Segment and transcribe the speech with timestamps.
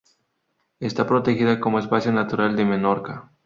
[0.79, 3.29] Está protegida como espacio natural de Menorca.